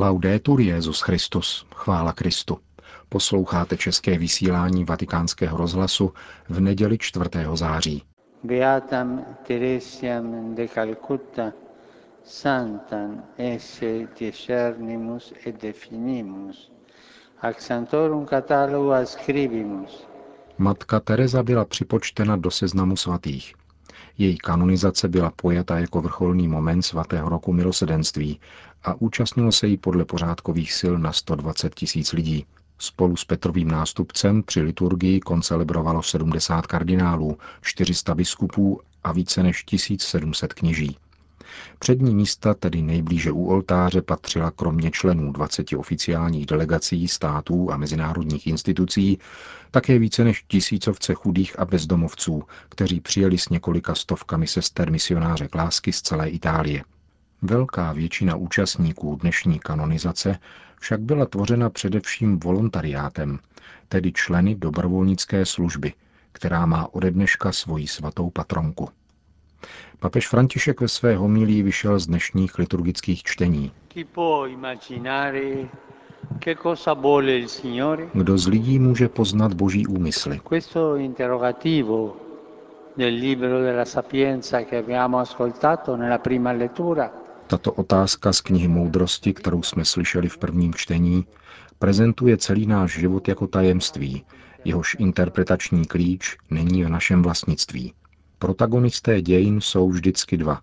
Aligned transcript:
Laudetur 0.00 0.60
Jezus 0.60 1.00
Christus, 1.00 1.66
chvála 1.74 2.12
Kristu. 2.12 2.58
Posloucháte 3.08 3.76
české 3.76 4.18
vysílání 4.18 4.84
Vatikánského 4.84 5.58
rozhlasu 5.58 6.12
v 6.48 6.60
neděli 6.60 6.98
4. 6.98 7.30
září. 7.54 8.02
Beatam 8.44 9.24
Teresiam 9.46 10.54
de 10.54 10.68
Calcutta, 10.68 11.52
santam 12.24 13.24
esse 13.38 14.08
discernimus 14.20 15.32
et 15.46 15.62
definimus, 15.62 16.72
ac 17.40 17.60
santorum 17.60 18.26
catalogu 18.26 18.92
ascribimus. 18.92 20.08
Matka 20.58 21.00
Teresa 21.00 21.42
byla 21.42 21.64
připočtena 21.64 22.36
do 22.36 22.50
seznamu 22.50 22.96
svatých. 22.96 23.57
Její 24.18 24.38
kanonizace 24.38 25.08
byla 25.08 25.30
pojata 25.30 25.78
jako 25.78 26.02
vrcholný 26.02 26.48
moment 26.48 26.82
svatého 26.82 27.28
roku 27.28 27.52
milosedenství 27.52 28.40
a 28.82 28.94
účastnilo 28.94 29.52
se 29.52 29.66
jí 29.66 29.76
podle 29.76 30.04
pořádkových 30.04 30.72
sil 30.80 30.94
na 30.98 31.12
120 31.12 31.74
tisíc 31.74 32.12
lidí. 32.12 32.46
Spolu 32.78 33.16
s 33.16 33.24
Petrovým 33.24 33.68
nástupcem 33.68 34.42
při 34.42 34.60
liturgii 34.60 35.20
koncelebrovalo 35.20 36.02
70 36.02 36.66
kardinálů, 36.66 37.38
400 37.62 38.14
biskupů 38.14 38.80
a 39.04 39.12
více 39.12 39.42
než 39.42 39.64
1700 39.64 40.52
kněží. 40.52 40.96
Přední 41.78 42.14
místa, 42.14 42.54
tedy 42.54 42.82
nejblíže 42.82 43.32
u 43.32 43.46
oltáře, 43.46 44.02
patřila 44.02 44.50
kromě 44.50 44.90
členů 44.90 45.32
20 45.32 45.72
oficiálních 45.72 46.46
delegací 46.46 47.08
států 47.08 47.72
a 47.72 47.76
mezinárodních 47.76 48.46
institucí 48.46 49.18
také 49.70 49.98
více 49.98 50.24
než 50.24 50.44
tisícovce 50.48 51.14
chudých 51.14 51.58
a 51.58 51.64
bezdomovců, 51.64 52.42
kteří 52.68 53.00
přijeli 53.00 53.38
s 53.38 53.48
několika 53.48 53.94
stovkami 53.94 54.46
sester 54.46 54.90
misionáře 54.90 55.48
lásky 55.54 55.92
z 55.92 56.02
celé 56.02 56.28
Itálie. 56.28 56.84
Velká 57.42 57.92
většina 57.92 58.36
účastníků 58.36 59.18
dnešní 59.20 59.58
kanonizace 59.58 60.38
však 60.80 61.00
byla 61.00 61.26
tvořena 61.26 61.70
především 61.70 62.38
volontariátem, 62.40 63.38
tedy 63.88 64.12
členy 64.12 64.54
dobrovolnické 64.54 65.46
služby, 65.46 65.92
která 66.32 66.66
má 66.66 66.94
ode 66.94 67.10
dneška 67.10 67.52
svoji 67.52 67.86
svatou 67.86 68.30
patronku. 68.30 68.88
Papež 70.00 70.28
František 70.28 70.80
ve 70.80 70.88
své 70.88 71.16
homilí 71.16 71.62
vyšel 71.62 71.98
z 71.98 72.06
dnešních 72.06 72.58
liturgických 72.58 73.22
čtení. 73.22 73.72
Kdo 78.14 78.38
z 78.38 78.46
lidí 78.46 78.78
může 78.78 79.08
poznat 79.08 79.54
boží 79.54 79.86
úmysly? 79.86 80.40
Tato 87.46 87.72
otázka 87.72 88.32
z 88.32 88.40
knihy 88.40 88.68
Moudrosti, 88.68 89.34
kterou 89.34 89.62
jsme 89.62 89.84
slyšeli 89.84 90.28
v 90.28 90.38
prvním 90.38 90.74
čtení, 90.74 91.26
prezentuje 91.78 92.36
celý 92.36 92.66
náš 92.66 92.98
život 92.98 93.28
jako 93.28 93.46
tajemství, 93.46 94.24
jehož 94.64 94.96
interpretační 94.98 95.86
klíč 95.86 96.36
není 96.50 96.84
v 96.84 96.88
našem 96.88 97.22
vlastnictví. 97.22 97.94
Protagonisté 98.38 99.22
dějin 99.22 99.60
jsou 99.60 99.88
vždycky 99.88 100.36
dva. 100.36 100.60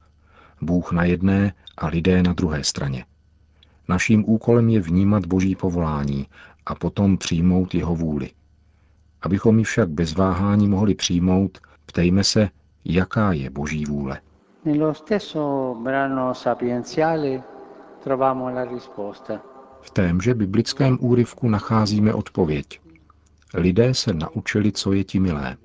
Bůh 0.62 0.92
na 0.92 1.04
jedné 1.04 1.54
a 1.78 1.88
lidé 1.88 2.24
na 2.24 2.34
druhé 2.34 2.64
straně. 2.64 3.06
Naším 3.88 4.30
úkolem 4.30 4.70
je 4.70 4.80
vnímat 4.80 5.26
boží 5.26 5.56
povolání 5.56 6.28
a 6.66 6.76
potom 6.76 7.18
přijmout 7.18 7.76
jeho 7.76 7.96
vůli. 7.96 8.32
Abychom 9.22 9.60
ji 9.60 9.64
však 9.66 9.90
bez 9.90 10.14
váhání 10.14 10.68
mohli 10.68 10.96
přijmout, 10.96 11.58
ptejme 11.86 12.24
se, 12.24 12.50
jaká 12.86 13.34
je 13.34 13.50
boží 13.50 13.86
vůle. 13.86 14.22
V 19.82 19.92
témže 19.92 20.34
biblickém 20.34 20.98
úryvku 21.02 21.50
nacházíme 21.50 22.14
odpověď. 22.14 22.82
Lidé 23.54 23.94
se 23.94 24.14
naučili, 24.14 24.72
co 24.72 24.94
je 24.94 25.04
ti 25.04 25.20
milé. 25.20 25.58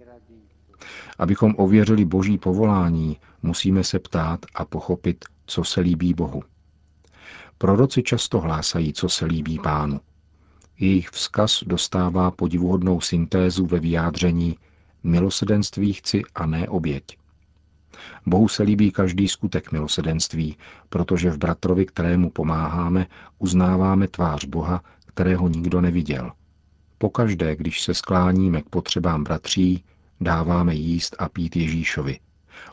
Abychom 1.19 1.55
ověřili 1.59 2.05
boží 2.05 2.39
povolání, 2.39 3.17
musíme 3.43 3.85
se 3.85 3.99
ptát 3.99 4.47
a 4.55 4.65
pochopit, 4.65 5.25
co 5.47 5.65
se 5.65 5.81
líbí 5.81 6.15
Bohu. 6.15 6.43
Proroci 7.59 8.03
často 8.03 8.41
hlásají, 8.41 8.93
co 8.93 9.09
se 9.09 9.25
líbí 9.25 9.59
pánu. 9.59 10.01
Jejich 10.79 11.09
vzkaz 11.09 11.65
dostává 11.67 12.31
podivuhodnou 12.31 13.01
syntézu 13.01 13.67
ve 13.67 13.81
vyjádření 13.81 14.57
milosedenství 15.03 15.93
chci 15.93 16.23
a 16.35 16.47
ne 16.47 16.69
oběť. 16.69 17.19
Bohu 18.27 18.49
se 18.49 18.63
líbí 18.63 18.91
každý 18.91 19.29
skutek 19.29 19.73
milosedenství, 19.73 20.57
protože 20.89 21.31
v 21.31 21.39
bratrovi, 21.39 21.87
kterému 21.87 22.31
pomáháme, 22.31 23.07
uznáváme 23.39 24.09
tvář 24.09 24.45
Boha, 24.45 24.83
kterého 25.07 25.49
nikdo 25.49 25.81
neviděl. 25.81 26.33
Pokaždé, 26.99 27.57
když 27.57 27.81
se 27.81 27.95
skláníme 27.95 28.63
k 28.63 28.69
potřebám 28.69 29.25
bratří, 29.25 29.85
dáváme 30.21 30.75
jíst 30.75 31.17
a 31.19 31.29
pít 31.29 31.57
Ježíšovi. 31.57 32.19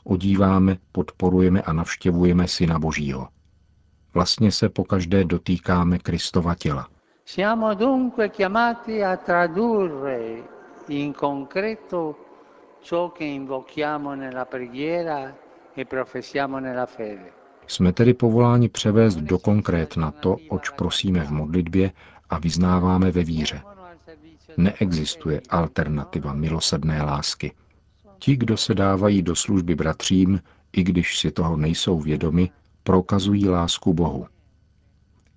Odíváme, 0.04 0.78
podporujeme 0.92 1.62
a 1.62 1.74
navštěvujeme 1.74 2.48
Syna 2.48 2.80
Božího. 2.80 3.28
Vlastně 4.14 4.52
se 4.52 4.70
pokaždé 4.70 5.24
dotýkáme 5.24 6.00
Kristova 6.00 6.56
těla. 6.56 6.88
Siamo 7.26 7.74
dunque 7.74 8.30
chiamati 8.30 9.04
a 9.04 9.18
tradurre 9.18 10.44
in 10.88 11.14
concreto 11.14 12.16
ciò 12.82 13.10
che 13.12 13.26
invochiamo 13.26 14.16
nella 14.16 14.46
preghiera 14.46 15.36
e 15.76 15.86
professiamo 15.86 16.60
nella 16.60 16.86
fede. 16.86 17.32
Jsme 17.68 17.94
tedy 17.94 18.14
povoláni 18.14 18.70
převést 18.70 19.16
do 19.16 19.40
konkrétna 19.40 20.12
to, 20.12 20.36
oč 20.50 20.70
prosíme 20.70 21.24
v 21.24 21.32
modlitbě 21.32 21.92
a 22.30 22.40
vyznáváme 22.40 23.12
ve 23.12 23.24
víře. 23.24 23.62
Neexistuje 24.58 25.42
alternativa 25.50 26.34
milosrdné 26.34 27.02
lásky. 27.02 27.52
Ti, 28.20 28.36
kdo 28.36 28.58
se 28.58 28.74
dávají 28.74 29.22
do 29.22 29.36
služby 29.36 29.76
bratřím, 29.76 30.42
i 30.72 30.84
když 30.84 31.18
si 31.18 31.32
toho 31.32 31.58
nejsou 31.58 32.00
vědomi, 32.00 32.50
prokazují 32.84 33.50
lásku 33.50 33.94
Bohu. 33.94 34.28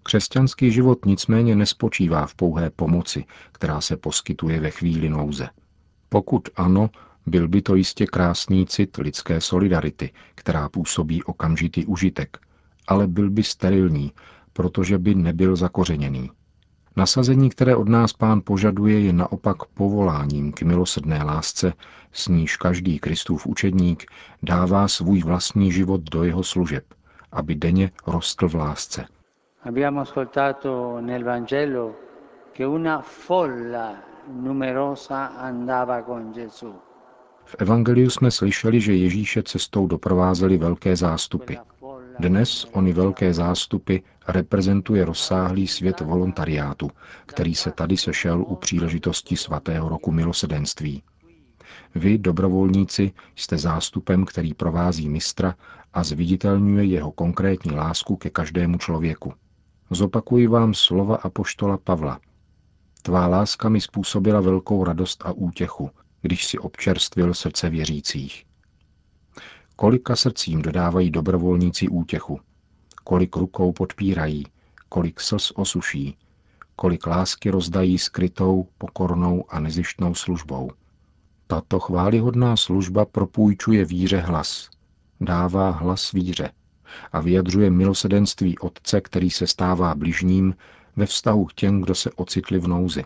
Křesťanský 0.02 0.72
život 0.72 1.06
nicméně 1.06 1.56
nespočívá 1.56 2.26
v 2.26 2.34
pouhé 2.34 2.70
pomoci, 2.70 3.24
která 3.52 3.80
se 3.80 3.96
poskytuje 3.96 4.60
ve 4.60 4.70
chvíli 4.70 5.08
nouze. 5.08 5.48
Pokud 6.08 6.48
ano, 6.56 6.90
byl 7.26 7.48
by 7.48 7.62
to 7.62 7.74
jistě 7.74 8.06
krásný 8.06 8.66
cit 8.66 8.96
lidské 8.96 9.40
solidarity, 9.40 10.12
která 10.34 10.68
působí 10.68 11.22
okamžitý 11.22 11.86
užitek, 11.86 12.38
ale 12.86 13.06
byl 13.06 13.30
by 13.30 13.42
sterilní, 13.42 14.12
protože 14.52 14.98
by 14.98 15.14
nebyl 15.14 15.56
zakořeněný. 15.56 16.30
Nasazení, 16.96 17.50
které 17.50 17.76
od 17.76 17.88
nás 17.88 18.12
pán 18.12 18.40
požaduje, 18.44 19.00
je 19.00 19.12
naopak 19.12 19.56
povoláním 19.64 20.52
k 20.52 20.62
milosrdné 20.62 21.22
lásce, 21.22 21.72
s 22.12 22.28
níž 22.28 22.56
každý 22.56 22.98
Kristův 22.98 23.46
učedník 23.46 24.04
dává 24.42 24.88
svůj 24.88 25.22
vlastní 25.22 25.72
život 25.72 26.00
do 26.00 26.24
jeho 26.24 26.42
služeb, 26.42 26.84
aby 27.32 27.54
denně 27.54 27.90
rostl 28.06 28.48
v 28.48 28.54
lásce. 28.54 29.06
Abbiamo 29.62 30.00
ascoltato 30.00 31.00
nel 31.00 31.24
Vangelo 31.24 31.94
che 32.52 32.66
una 32.66 33.00
folla 33.00 33.94
numerosa 34.28 35.26
andava 35.26 36.02
con 36.02 36.32
Gesù. 36.32 36.74
V 37.44 37.56
Evangeliu 37.58 38.10
jsme 38.10 38.30
slyšeli, 38.30 38.80
že 38.80 38.94
Ježíše 38.94 39.42
cestou 39.42 39.86
doprovázely 39.86 40.58
velké 40.58 40.96
zástupy. 40.96 41.54
Dnes 42.20 42.66
ony 42.72 42.92
velké 42.92 43.34
zástupy 43.34 43.96
reprezentuje 44.28 45.04
rozsáhlý 45.04 45.66
svět 45.66 46.00
volontariátu, 46.00 46.90
který 47.26 47.54
se 47.54 47.70
tady 47.70 47.96
sešel 47.96 48.42
u 48.42 48.56
příležitosti 48.56 49.36
svatého 49.36 49.88
roku 49.88 50.12
milosedenství. 50.12 51.02
Vy, 51.94 52.18
dobrovolníci, 52.18 53.12
jste 53.36 53.58
zástupem, 53.58 54.24
který 54.24 54.54
provází 54.54 55.08
mistra 55.08 55.54
a 55.92 56.04
zviditelňuje 56.04 56.84
jeho 56.84 57.12
konkrétní 57.12 57.72
lásku 57.72 58.16
ke 58.16 58.30
každému 58.30 58.78
člověku. 58.78 59.32
Zopakuji 59.90 60.46
vám 60.46 60.74
slova 60.74 61.16
apoštola 61.16 61.78
Pavla. 61.78 62.20
Tvá 63.02 63.26
láska 63.26 63.68
mi 63.68 63.80
způsobila 63.80 64.40
velkou 64.40 64.84
radost 64.84 65.22
a 65.26 65.32
útěchu, 65.32 65.90
když 66.22 66.46
si 66.46 66.58
občerstvil 66.58 67.34
srdce 67.34 67.70
věřících. 67.70 68.49
Kolika 69.80 70.16
srdcím 70.16 70.62
dodávají 70.62 71.10
dobrovolníci 71.10 71.88
útěchu, 71.88 72.40
kolik 73.04 73.36
rukou 73.36 73.72
podpírají, 73.72 74.44
kolik 74.88 75.20
slz 75.20 75.52
osuší, 75.54 76.16
kolik 76.76 77.06
lásky 77.06 77.50
rozdají 77.50 77.98
skrytou, 77.98 78.66
pokornou 78.78 79.44
a 79.48 79.60
nezištnou 79.60 80.14
službou. 80.14 80.70
Tato 81.46 81.80
chválihodná 81.80 82.56
služba 82.56 83.04
propůjčuje 83.04 83.84
víře 83.84 84.18
hlas, 84.18 84.70
dává 85.20 85.70
hlas 85.70 86.12
víře 86.12 86.50
a 87.12 87.20
vyjadřuje 87.20 87.70
milosedenství 87.70 88.58
Otce, 88.58 89.00
který 89.00 89.30
se 89.30 89.46
stává 89.46 89.94
bližním 89.94 90.54
ve 90.96 91.06
vztahu 91.06 91.44
k 91.44 91.52
těm, 91.52 91.80
kdo 91.80 91.94
se 91.94 92.10
ocitli 92.10 92.58
v 92.58 92.68
nouzi. 92.68 93.04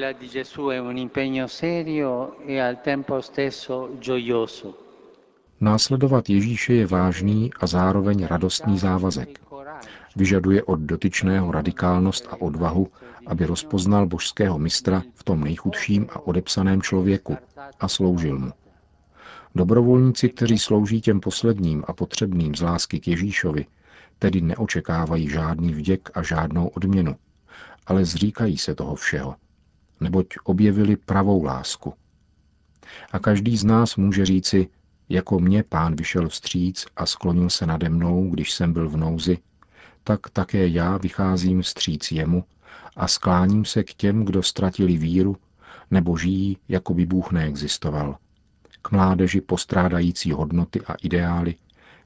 La 0.00 0.12
di 0.12 0.28
Gesù 0.28 0.68
è 0.68 0.80
un 0.80 0.98
impegno 0.98 1.48
serio 1.48 2.32
e 2.46 2.60
al 2.60 2.76
tempo 2.76 3.22
stesso 3.22 3.90
gioioso. 4.00 4.89
Následovat 5.62 6.30
Ježíše 6.30 6.74
je 6.74 6.86
vážný 6.86 7.50
a 7.60 7.66
zároveň 7.66 8.24
radostný 8.26 8.78
závazek. 8.78 9.40
Vyžaduje 10.16 10.62
od 10.62 10.80
dotyčného 10.80 11.52
radikálnost 11.52 12.28
a 12.30 12.40
odvahu, 12.40 12.88
aby 13.26 13.46
rozpoznal 13.46 14.06
božského 14.06 14.58
mistra 14.58 15.02
v 15.14 15.24
tom 15.24 15.44
nejchudším 15.44 16.06
a 16.10 16.26
odepsaném 16.26 16.82
člověku 16.82 17.36
a 17.80 17.88
sloužil 17.88 18.38
mu. 18.38 18.52
Dobrovolníci, 19.54 20.28
kteří 20.28 20.58
slouží 20.58 21.00
těm 21.00 21.20
posledním 21.20 21.84
a 21.86 21.92
potřebným 21.92 22.54
z 22.54 22.60
lásky 22.60 23.00
k 23.00 23.08
Ježíšovi, 23.08 23.66
tedy 24.18 24.40
neočekávají 24.40 25.28
žádný 25.28 25.74
vděk 25.74 26.10
a 26.14 26.22
žádnou 26.22 26.68
odměnu, 26.68 27.16
ale 27.86 28.04
zříkají 28.04 28.58
se 28.58 28.74
toho 28.74 28.94
všeho, 28.94 29.34
neboť 30.00 30.26
objevili 30.44 30.96
pravou 30.96 31.44
lásku. 31.44 31.94
A 33.12 33.18
každý 33.18 33.56
z 33.56 33.64
nás 33.64 33.96
může 33.96 34.26
říci, 34.26 34.68
jako 35.10 35.38
mě 35.38 35.62
pán 35.62 35.96
vyšel 35.96 36.28
vstříc 36.28 36.86
a 36.96 37.06
sklonil 37.06 37.50
se 37.50 37.66
nade 37.66 37.88
mnou, 37.88 38.30
když 38.30 38.52
jsem 38.52 38.72
byl 38.72 38.88
v 38.88 38.96
nouzi, 38.96 39.38
tak 40.04 40.30
také 40.30 40.68
já 40.68 40.96
vycházím 40.96 41.62
vstříc 41.62 42.12
jemu 42.12 42.44
a 42.96 43.08
skláním 43.08 43.64
se 43.64 43.84
k 43.84 43.94
těm, 43.94 44.24
kdo 44.24 44.42
ztratili 44.42 44.96
víru 44.96 45.36
nebo 45.90 46.16
žijí, 46.16 46.58
jako 46.68 46.94
by 46.94 47.06
Bůh 47.06 47.32
neexistoval. 47.32 48.16
K 48.82 48.90
mládeži 48.90 49.40
postrádající 49.40 50.32
hodnoty 50.32 50.80
a 50.86 50.94
ideály, 50.94 51.54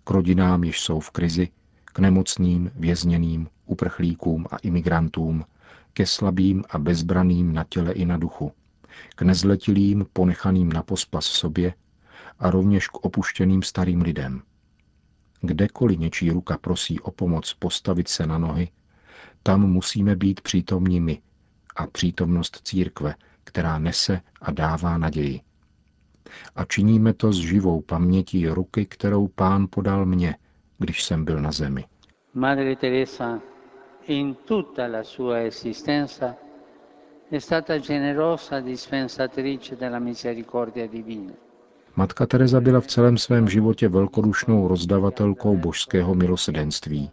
k 0.04 0.10
rodinám, 0.10 0.64
jež 0.64 0.80
jsou 0.80 1.00
v 1.00 1.10
krizi, 1.10 1.48
k 1.84 1.98
nemocným, 1.98 2.70
vězněným, 2.74 3.48
uprchlíkům 3.66 4.46
a 4.50 4.56
imigrantům, 4.56 5.44
ke 5.92 6.06
slabým 6.06 6.64
a 6.70 6.78
bezbraným 6.78 7.52
na 7.52 7.64
těle 7.68 7.92
i 7.92 8.04
na 8.04 8.18
duchu, 8.18 8.52
k 9.16 9.22
nezletilým 9.22 10.06
ponechaným 10.12 10.72
na 10.72 10.82
pospas 10.82 11.24
sobě 11.24 11.74
a 12.38 12.50
rovněž 12.50 12.88
k 12.88 13.04
opuštěným 13.04 13.62
starým 13.62 14.02
lidem. 14.02 14.42
Kdekoliv 15.40 15.98
něčí 15.98 16.31
ruka 16.31 16.58
prosí 16.58 17.00
o 17.00 17.10
pomoc 17.10 17.54
postavit 17.54 18.08
se 18.08 18.26
na 18.26 18.38
nohy, 18.38 18.69
tam 19.42 19.60
musíme 19.60 20.16
být 20.16 20.40
přítomní 20.40 21.00
my 21.00 21.22
a 21.76 21.86
přítomnost 21.86 22.60
církve, 22.64 23.14
která 23.44 23.78
nese 23.78 24.20
a 24.40 24.50
dává 24.50 24.98
naději. 24.98 25.40
A 26.56 26.64
činíme 26.64 27.12
to 27.14 27.32
s 27.32 27.36
živou 27.36 27.81
pamětí 27.81 28.48
ruky, 28.48 28.86
kterou 28.86 29.28
pán 29.28 29.66
podal 29.70 30.06
mně, 30.06 30.36
když 30.78 31.04
jsem 31.04 31.25
byl 31.25 31.40
na 31.40 31.52
zemi. 31.52 31.84
Madre 32.34 32.76
Teresa 32.76 33.40
in 34.06 34.34
tutta 34.34 34.86
la 34.86 35.02
sua 35.04 35.38
esistenza 35.38 36.36
è 37.31 37.38
stata 37.40 37.78
generosa 37.78 38.60
dispensatrice 38.60 39.76
della 39.76 39.98
misericordia 39.98 40.86
divina. 40.86 41.44
Matka 41.96 42.26
Teresa 42.26 42.61
byla 42.61 42.81
v 42.81 42.87
celém 42.87 43.19
svém 43.19 43.49
životě 43.49 43.88
velkodušnou 43.88 44.69
rozdavatelkou 44.69 45.56
božského 45.56 46.14
milosedenství. 46.14 47.11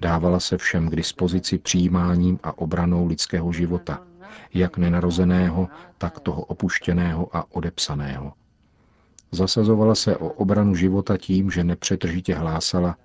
Dávala 0.00 0.40
se 0.40 0.58
všem 0.58 0.88
k 0.88 0.96
dispozici 0.96 1.58
přijímáním 1.58 2.38
a 2.42 2.58
obranou 2.58 3.06
lidského 3.06 3.52
života, 3.52 4.02
jak 4.54 4.78
nenarozeného, 4.78 5.68
tak 5.98 6.20
toho 6.20 6.42
opuštěného 6.42 7.36
a 7.36 7.44
odepsaného. 7.54 8.32
Zasazovala 9.32 9.94
se 9.94 10.16
o 10.16 10.28
obranu 10.28 10.74
života 10.74 11.16
tím, 11.16 11.50
že 11.50 11.64
nepřetržitě 11.64 12.34
hlásala, 12.34 12.96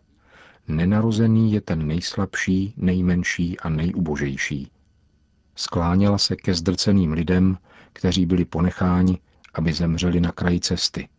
nenarozený 0.68 1.54
je 1.54 1.62
ten 1.62 1.88
nejslabší, 1.88 2.74
nejmenší 2.78 3.60
a 3.60 3.70
nejubožejší. 3.70 4.72
Skláněla 5.56 6.18
se 6.18 6.36
ke 6.36 6.54
zdrceným 6.54 7.12
lidem, 7.12 7.58
kteří 7.94 8.26
byli 8.26 8.46
ponecháni, 8.46 9.20
aby 9.58 9.74
zemřeli 9.74 10.22
na 10.22 10.32
kraji 10.32 10.60
cesty 10.60 11.10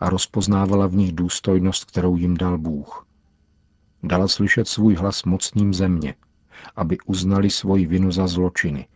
a 0.00 0.10
rozpoznávala 0.10 0.86
v 0.86 0.94
nich 0.94 1.12
důstojnost, 1.12 1.84
kterou 1.84 2.16
jim 2.16 2.36
dal 2.36 2.58
Bůh. 2.58 3.06
Dala 4.02 4.28
slyšet 4.28 4.68
svůj 4.68 4.94
hlas 4.94 5.24
mocným 5.24 5.74
země, 5.74 6.14
aby 6.76 6.98
uznali 7.06 7.50
svoji 7.50 7.86
vinu 7.86 8.12
za 8.12 8.26
zločiny, 8.26 8.88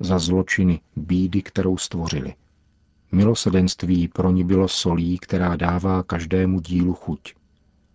za 0.00 0.18
zločiny 0.18 0.80
bídy, 0.96 1.42
kterou 1.42 1.76
stvořili. 1.76 2.34
Milosedenství 3.12 4.08
pro 4.08 4.30
ní 4.30 4.44
bylo 4.44 4.68
solí, 4.68 5.18
která 5.18 5.56
dává 5.56 6.02
každému 6.02 6.60
dílu 6.60 6.94
chuť. 6.94 7.34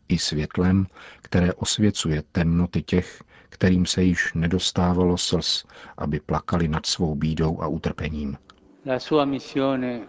I 0.08 0.18
světlem, 0.18 0.88
které 1.22 1.54
osvěcuje 1.54 2.24
temnoty 2.32 2.82
těch, 2.82 3.24
kterým 3.50 3.86
se 3.86 4.04
již 4.04 4.34
nedostávalo 4.34 5.18
slz, 5.18 5.66
aby 5.98 6.20
plakali 6.20 6.68
nad 6.68 6.86
svou 6.86 7.16
bídou 7.16 7.62
a 7.62 7.68
utrpením. 7.68 8.38
La 8.86 9.00
sua 9.00 9.26
missione 9.26 10.02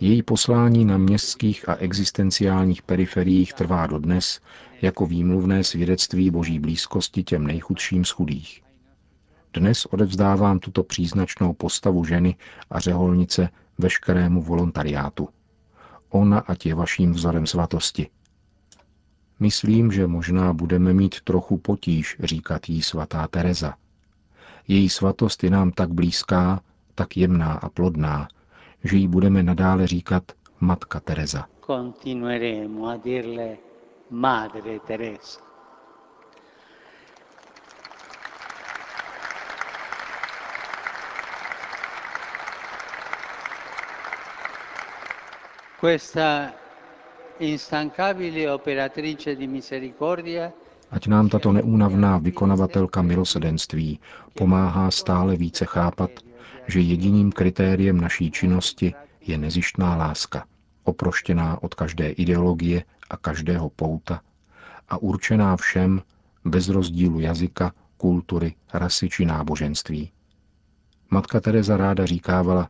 její 0.00 0.22
poslání 0.22 0.84
na 0.84 0.98
městských 0.98 1.68
a 1.68 1.74
existenciálních 1.74 2.82
periferiích 2.82 3.52
trvá 3.52 3.86
dodnes 3.86 4.40
jako 4.82 5.06
výmluvné 5.06 5.64
svědectví 5.64 6.30
boží 6.30 6.58
blízkosti 6.58 7.22
těm 7.22 7.46
nejchudším 7.46 8.04
z 8.04 8.10
chudých. 8.10 8.62
Dnes 9.54 9.86
odevzdávám 9.86 10.58
tuto 10.58 10.82
příznačnou 10.82 11.52
postavu 11.52 12.04
ženy 12.04 12.36
a 12.70 12.80
řeholnice 12.80 13.48
veškerému 13.78 14.42
volontariátu. 14.42 15.28
Ona 16.08 16.38
ať 16.38 16.66
je 16.66 16.74
vaším 16.74 17.12
vzorem 17.12 17.46
svatosti. 17.46 18.08
Myslím, 19.40 19.92
že 19.92 20.06
možná 20.06 20.52
budeme 20.52 20.92
mít 20.92 21.20
trochu 21.20 21.58
potíž, 21.58 22.16
říkat 22.20 22.68
jí 22.68 22.82
svatá 22.82 23.28
Teresa. 23.28 23.76
Její 24.68 24.88
svatost 24.88 25.44
je 25.44 25.50
nám 25.50 25.70
tak 25.70 25.92
blízká, 25.92 26.60
tak 26.94 27.16
jemná 27.16 27.52
a 27.52 27.68
plodná, 27.68 28.28
že 28.84 28.96
jí 28.96 29.08
budeme 29.08 29.42
nadále 29.42 29.86
říkat 29.86 30.22
Matka 30.60 31.00
Teresa. 31.00 31.46
Continueremo 31.66 32.86
a 32.88 32.96
dirle 32.96 33.56
Madre 34.10 34.80
Teresa. 34.86 35.40
Questa 45.80 46.52
instancabile 47.38 48.52
operatrice 48.54 49.36
di 49.36 49.46
misericordia 49.46 50.52
Ať 50.90 51.10
nám 51.10 51.26
tato 51.28 51.50
neúnavná 51.52 52.18
vykonavatelka 52.18 53.02
milosedenství 53.02 54.00
pomáhá 54.38 54.90
stále 54.90 55.36
více 55.36 55.64
chápat, 55.66 56.10
že 56.68 56.80
jediným 56.80 57.32
kritériem 57.32 58.00
naší 58.00 58.30
činnosti 58.30 58.94
je 59.20 59.38
nezištná 59.38 59.96
láska, 59.96 60.46
oproštěná 60.84 61.62
od 61.62 61.74
každé 61.74 62.10
ideologie 62.10 62.84
a 63.10 63.16
každého 63.16 63.70
pouta 63.70 64.20
a 64.88 64.98
určená 64.98 65.56
všem 65.56 66.02
bez 66.44 66.68
rozdílu 66.68 67.20
jazyka, 67.20 67.72
kultury, 67.96 68.54
rasy 68.74 69.08
či 69.08 69.24
náboženství. 69.24 70.10
Matka 71.10 71.40
Teresa 71.40 71.76
ráda 71.76 72.06
říkávala, 72.06 72.68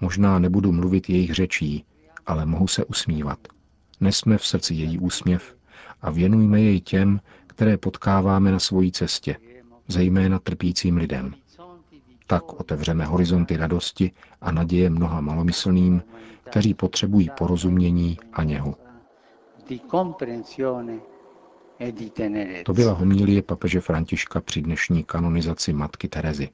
možná 0.00 0.38
nebudu 0.38 0.72
mluvit 0.72 1.10
jejich 1.10 1.34
řečí, 1.34 1.84
ale 2.26 2.46
mohu 2.46 2.66
se 2.66 2.84
usmívat. 2.84 3.38
Nesme 4.00 4.38
v 4.38 4.46
srdci 4.46 4.74
její 4.74 4.98
úsměv 4.98 5.56
a 6.02 6.10
věnujme 6.10 6.60
jej 6.60 6.80
těm, 6.80 7.20
které 7.46 7.76
potkáváme 7.76 8.52
na 8.52 8.58
svojí 8.58 8.92
cestě, 8.92 9.36
zejména 9.88 10.38
trpícím 10.38 10.96
lidem. 10.96 11.34
Tak 12.30 12.52
otevřeme 12.60 13.04
horizonty 13.04 13.56
radosti 13.56 14.12
a 14.40 14.52
naděje 14.52 14.90
mnoha 14.90 15.20
malomyslným, 15.20 16.02
kteří 16.44 16.74
potřebují 16.74 17.30
porozumění 17.38 18.18
a 18.32 18.44
něhu. 18.44 18.74
To 22.64 22.72
byla 22.72 22.92
homílie 22.92 23.42
papeže 23.42 23.80
Františka 23.80 24.40
při 24.40 24.62
dnešní 24.62 25.04
kanonizaci 25.04 25.72
matky 25.72 26.08
Terezy. 26.08 26.48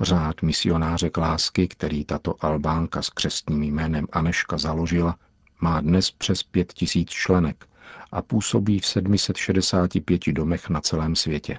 Řád 0.00 0.42
misionáře 0.42 1.10
k 1.10 1.16
lásky, 1.16 1.68
který 1.68 2.04
tato 2.04 2.44
Albánka 2.44 3.02
s 3.02 3.10
křestním 3.10 3.62
jménem 3.62 4.06
Aneška 4.12 4.58
založila, 4.58 5.16
má 5.60 5.80
dnes 5.80 6.10
přes 6.10 6.42
pět 6.42 6.72
tisíc 6.72 7.08
členek 7.10 7.68
a 8.12 8.22
působí 8.22 8.78
v 8.78 8.86
765 8.86 10.32
domech 10.32 10.68
na 10.68 10.80
celém 10.80 11.16
světě. 11.16 11.58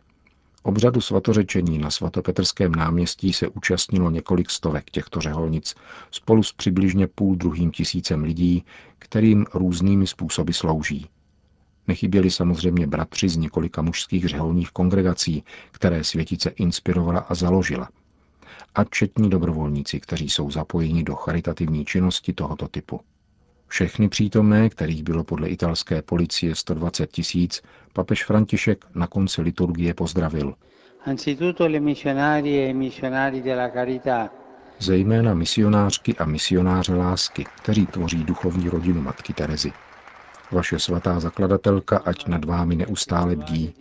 Obřadu 0.64 1.02
svatořečení 1.02 1.78
na 1.80 1.92
svatopetrském 1.92 2.72
náměstí 2.76 3.34
se 3.34 3.48
účastnilo 3.48 4.12
několik 4.12 4.50
stovek 4.50 4.90
těchto 4.90 5.22
řeholnic 5.22 5.76
spolu 6.12 6.44
s 6.44 6.54
přibližně 6.54 7.08
půl 7.08 7.36
druhým 7.36 7.72
tisícem 7.72 8.24
lidí, 8.24 8.66
kterým 9.00 9.46
různými 9.54 10.08
způsoby 10.08 10.52
slouží. 10.52 11.10
Nechyběli 11.88 12.32
samozřejmě 12.32 12.88
bratři 12.88 13.30
z 13.30 13.38
několika 13.38 13.82
mužských 13.82 14.28
řeholních 14.28 14.72
kongregací, 14.72 15.44
které 15.72 16.04
světice 16.04 16.50
inspirovala 16.50 17.20
a 17.20 17.36
založila. 17.36 17.90
A 18.76 18.84
četní 18.84 19.30
dobrovolníci, 19.30 20.00
kteří 20.00 20.30
jsou 20.30 20.52
zapojeni 20.52 21.04
do 21.04 21.16
charitativní 21.16 21.86
činnosti 21.86 22.34
tohoto 22.34 22.68
typu. 22.68 23.02
Všechny 23.70 24.10
přítomné, 24.10 24.70
kterých 24.70 25.04
bylo 25.04 25.24
podle 25.24 25.50
italské 25.50 26.02
policie 26.02 26.56
120 26.56 27.12
tisíc, 27.12 27.62
papež 27.94 28.26
František 28.26 28.86
na 28.96 29.08
konci 29.08 29.42
liturgie 29.42 29.94
pozdravil. 29.94 30.56
E 31.06 31.16
Zejména 34.80 35.34
misionářky 35.34 36.16
a 36.16 36.26
misionáře 36.26 36.96
lásky, 36.96 37.46
kteří 37.56 37.86
tvoří 37.86 38.24
duchovní 38.24 38.70
rodinu 38.70 39.02
Matky 39.02 39.34
Terezy. 39.34 39.72
Vaše 40.52 40.80
svatá 40.80 41.20
zakladatelka 41.20 41.98
ať 41.98 42.28
nad 42.28 42.46
vámi 42.46 42.76
neustále 42.76 43.36
bdí 43.36 43.74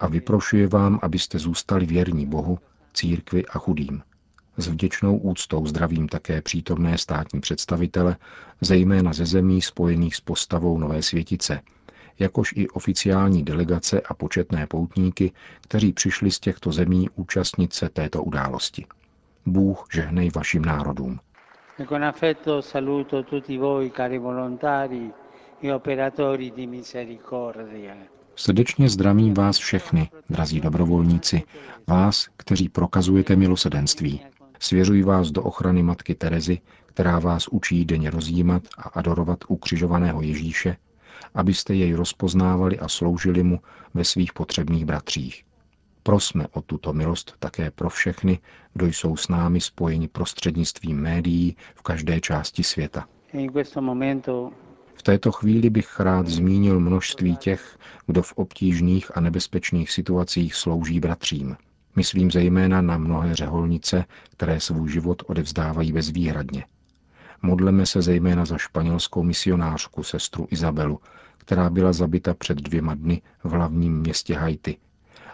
a 0.00 0.08
vyprošuje 0.08 0.68
vám, 0.68 0.98
abyste 1.02 1.38
zůstali 1.38 1.86
věrní 1.86 2.26
Bohu, 2.26 2.58
církvi 2.94 3.46
a 3.46 3.58
chudým. 3.58 4.02
S 4.58 4.68
vděčnou 4.68 5.16
úctou 5.18 5.66
zdravím 5.66 6.08
také 6.08 6.42
přítomné 6.42 6.98
státní 6.98 7.40
představitele, 7.40 8.16
zejména 8.60 9.12
ze 9.12 9.26
zemí 9.26 9.62
spojených 9.62 10.16
s 10.16 10.20
postavou 10.20 10.78
Nové 10.78 11.02
světice, 11.02 11.60
jakož 12.18 12.54
i 12.56 12.68
oficiální 12.68 13.42
delegace 13.42 14.00
a 14.00 14.14
početné 14.14 14.66
poutníky, 14.66 15.32
kteří 15.60 15.92
přišli 15.92 16.30
z 16.30 16.40
těchto 16.40 16.72
zemí 16.72 17.08
účastnit 17.14 17.72
se 17.72 17.88
této 17.88 18.22
události. 18.22 18.86
Bůh 19.46 19.86
žehnej 19.92 20.30
vašim 20.34 20.64
národům. 20.64 21.20
E 21.78 21.86
con 21.86 22.04
affetto 22.04 22.62
saluto 22.62 23.22
tutti 23.22 23.58
voi, 23.58 23.90
cari 23.90 24.18
volontari 24.18 25.10
e 25.62 25.74
operatori 25.74 26.50
di 26.50 26.66
misericordia. 26.66 27.94
Srdečně 28.36 28.88
zdravím 28.88 29.34
vás 29.34 29.56
všechny, 29.58 30.10
drazí 30.30 30.60
dobrovolníci, 30.60 31.42
vás, 31.86 32.28
kteří 32.36 32.68
prokazujete 32.68 33.36
milosedenství. 33.36 34.20
Svěřuji 34.58 35.02
vás 35.02 35.30
do 35.30 35.42
ochrany 35.42 35.82
Matky 35.82 36.14
Terezy, 36.14 36.60
která 36.86 37.18
vás 37.18 37.48
učí 37.48 37.84
denně 37.84 38.10
rozjímat 38.10 38.62
a 38.78 38.82
adorovat 38.82 39.38
ukřižovaného 39.48 40.22
Ježíše, 40.22 40.76
abyste 41.34 41.74
jej 41.74 41.94
rozpoznávali 41.94 42.78
a 42.78 42.88
sloužili 42.88 43.42
mu 43.42 43.60
ve 43.94 44.04
svých 44.04 44.32
potřebných 44.32 44.84
bratřích. 44.84 45.44
Prosme 46.02 46.46
o 46.52 46.62
tuto 46.62 46.92
milost 46.92 47.34
také 47.38 47.70
pro 47.70 47.90
všechny, 47.90 48.38
kdo 48.74 48.86
jsou 48.86 49.16
s 49.16 49.28
námi 49.28 49.60
spojeni 49.60 50.08
prostřednictvím 50.08 51.00
médií 51.00 51.56
v 51.74 51.82
každé 51.82 52.20
části 52.20 52.62
světa. 52.62 53.06
V 54.94 55.02
této 55.02 55.32
chvíli 55.32 55.70
bych 55.70 56.00
rád 56.00 56.28
zmínil 56.28 56.80
množství 56.80 57.36
těch, 57.36 57.78
kdo 58.06 58.22
v 58.22 58.32
obtížných 58.32 59.16
a 59.16 59.20
nebezpečných 59.20 59.90
situacích 59.90 60.54
slouží 60.54 61.00
bratřím. 61.00 61.56
Myslím 61.98 62.30
zejména 62.30 62.80
na 62.80 62.98
mnohé 62.98 63.34
řeholnice, 63.36 64.04
které 64.30 64.60
svůj 64.60 64.90
život 64.90 65.22
odevzdávají 65.26 65.92
bezvýhradně. 65.92 66.64
Modleme 67.42 67.86
se 67.86 68.02
zejména 68.02 68.44
za 68.44 68.58
španělskou 68.58 69.22
misionářku 69.22 70.02
sestru 70.02 70.48
Izabelu, 70.50 71.00
která 71.38 71.70
byla 71.70 71.92
zabita 71.92 72.34
před 72.34 72.58
dvěma 72.58 72.94
dny 72.94 73.22
v 73.44 73.50
hlavním 73.50 73.98
městě 74.00 74.34
Haiti. 74.34 74.76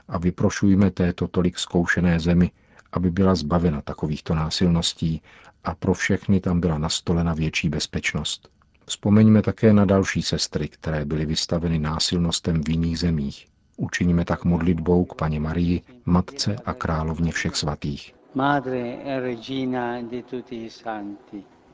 A 0.08 0.18
vyprošujme 0.18 0.90
této 0.90 1.28
tolik 1.28 1.58
zkoušené 1.58 2.20
zemi, 2.20 2.50
aby 2.92 3.10
byla 3.10 3.34
zbavena 3.34 3.82
takovýchto 3.82 4.34
násilností 4.34 5.22
a 5.64 5.74
pro 5.74 5.94
všechny 5.94 6.40
tam 6.40 6.60
byla 6.60 6.78
nastolena 6.78 7.34
větší 7.34 7.68
bezpečnost. 7.68 8.48
Vzpomeňme 8.86 9.42
také 9.42 9.72
na 9.72 9.84
další 9.84 10.22
sestry, 10.22 10.68
které 10.68 11.04
byly 11.04 11.26
vystaveny 11.26 11.78
násilnostem 11.78 12.62
v 12.64 12.68
jiných 12.68 12.98
zemích. 12.98 13.46
Učiníme 13.76 14.24
tak 14.24 14.44
modlitbou 14.44 15.04
k 15.04 15.14
paně 15.14 15.40
Marii, 15.40 15.82
matce 16.04 16.56
a 16.64 16.74
královně 16.74 17.32
všech 17.32 17.56
svatých. 17.56 18.14
E. 18.36 18.62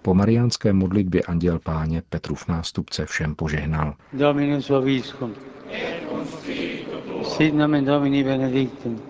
Po 0.03 0.15
mariánské 0.15 0.73
modlitbě 0.73 1.23
anděl 1.23 1.59
páně 1.59 2.03
Petrův 2.09 2.49
nástupce 2.49 3.07
všem 3.07 3.35
požehnal. 3.35 3.95
Dominus 4.13 4.69
vobiscum. 4.69 5.35
Sit 7.23 7.55
nomen 7.55 7.85
Domini 7.85 8.25
benedictum. 8.25 9.03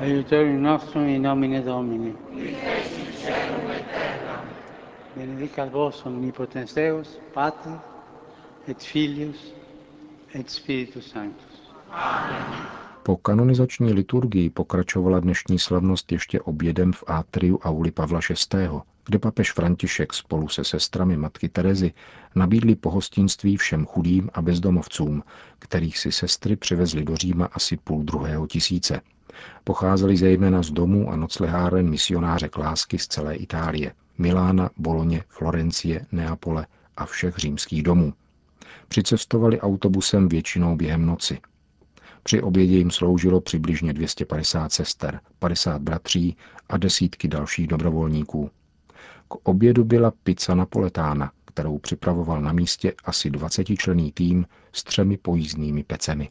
Aiutorium 0.00 0.62
nostrum 0.62 1.04
in 1.04 1.22
nomine 1.22 1.60
Domini. 1.60 2.14
Benedicat 5.16 5.72
vos 5.72 6.06
omnipotens 6.06 6.74
Deus, 6.74 7.20
Pater, 7.34 7.78
et 8.68 8.82
Filius, 8.82 9.54
et 10.34 10.50
Spiritus 10.50 11.10
Sanctus. 11.10 11.72
Po 13.02 13.16
kanonizační 13.16 13.92
liturgii 13.92 14.50
pokračovala 14.50 15.20
dnešní 15.20 15.58
slavnost 15.58 16.12
ještě 16.12 16.40
obědem 16.40 16.92
v 16.92 17.04
Atriu 17.06 17.58
Auli 17.58 17.90
Pavla 17.90 18.20
VI., 18.30 18.68
kde 19.06 19.18
papež 19.18 19.52
František 19.52 20.14
spolu 20.14 20.48
se 20.48 20.64
sestrami 20.64 21.16
matky 21.16 21.48
Terezy 21.48 21.92
nabídli 22.34 22.74
pohostinství 22.74 23.56
všem 23.56 23.86
chudým 23.86 24.30
a 24.34 24.42
bezdomovcům, 24.42 25.22
kterých 25.58 25.98
si 25.98 26.12
sestry 26.12 26.56
přivezly 26.56 27.04
do 27.04 27.16
Říma 27.16 27.48
asi 27.52 27.76
půl 27.76 28.02
druhého 28.02 28.46
tisíce. 28.46 29.00
Pocházeli 29.64 30.16
zejména 30.16 30.62
z 30.62 30.70
domů 30.70 31.10
a 31.10 31.16
nocleháren 31.16 31.90
misionáře 31.90 32.50
lásky 32.58 32.98
z 32.98 33.06
celé 33.06 33.36
Itálie, 33.36 33.92
Milána, 34.18 34.70
Boloně, 34.76 35.24
Florencie, 35.28 36.06
Neapole 36.12 36.66
a 36.96 37.06
všech 37.06 37.36
římských 37.36 37.82
domů. 37.82 38.12
Přicestovali 38.88 39.60
autobusem 39.60 40.28
většinou 40.28 40.76
během 40.76 41.06
noci. 41.06 41.38
Při 42.22 42.42
obědě 42.42 42.76
jim 42.76 42.90
sloužilo 42.90 43.40
přibližně 43.40 43.92
250 43.92 44.72
sester, 44.72 45.20
50 45.38 45.82
bratří 45.82 46.36
a 46.68 46.76
desítky 46.76 47.28
dalších 47.28 47.66
dobrovolníků. 47.66 48.50
K 49.28 49.34
obědu 49.48 49.84
byla 49.84 50.12
pizza 50.22 50.54
napoletána, 50.54 51.32
kterou 51.44 51.78
připravoval 51.78 52.40
na 52.42 52.52
místě 52.52 52.92
asi 53.04 53.30
20 53.30 53.64
člený 53.64 54.12
tým 54.12 54.46
s 54.72 54.84
třemi 54.84 55.16
pojízdnými 55.16 55.84
pecemi. 55.84 56.30